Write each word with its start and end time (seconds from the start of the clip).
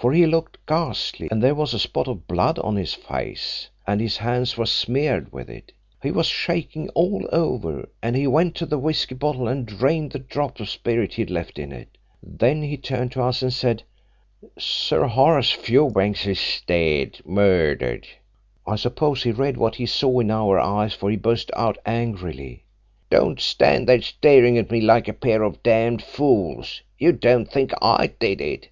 For 0.00 0.12
he 0.12 0.26
looked 0.26 0.58
ghastly, 0.66 1.28
and 1.30 1.40
there 1.40 1.54
was 1.54 1.72
a 1.72 1.78
spot 1.78 2.08
of 2.08 2.26
blood 2.26 2.58
on 2.58 2.74
his 2.74 2.92
face, 2.92 3.68
and 3.86 4.00
his 4.00 4.16
hands 4.16 4.58
were 4.58 4.66
smeared 4.66 5.32
with 5.32 5.48
it. 5.48 5.70
He 6.02 6.10
was 6.10 6.26
shaking 6.26 6.88
all 6.88 7.24
over, 7.30 7.88
and 8.02 8.16
he 8.16 8.26
went 8.26 8.56
to 8.56 8.66
the 8.66 8.80
whisky 8.80 9.14
bottle 9.14 9.46
and 9.46 9.64
drained 9.64 10.10
the 10.10 10.18
drop 10.18 10.58
of 10.58 10.68
spirit 10.70 11.14
he'd 11.14 11.30
left 11.30 11.56
in 11.56 11.70
it. 11.70 11.96
Then 12.20 12.62
he 12.64 12.76
turned 12.76 13.12
to 13.12 13.22
us 13.22 13.42
and 13.42 13.52
said, 13.52 13.84
'Sir 14.58 15.06
Horace 15.06 15.52
Fewbanks 15.52 16.26
is 16.26 16.62
dead 16.66 17.20
murdered!' 17.24 18.08
I 18.66 18.74
suppose 18.74 19.22
he 19.22 19.30
read 19.30 19.56
what 19.56 19.76
he 19.76 19.86
saw 19.86 20.18
in 20.18 20.32
our 20.32 20.58
eyes, 20.58 20.94
for 20.94 21.10
he 21.10 21.16
burst 21.16 21.52
out 21.54 21.78
angrily, 21.86 22.64
'Don't 23.08 23.38
stand 23.38 23.88
staring 24.02 24.58
at 24.58 24.72
me 24.72 24.80
like 24.80 25.06
a 25.06 25.12
pair 25.12 25.44
of 25.44 25.62
damned 25.62 26.02
fools. 26.02 26.82
You 26.98 27.12
don't 27.12 27.46
think 27.48 27.70
I 27.80 28.08
did 28.18 28.40
it? 28.40 28.64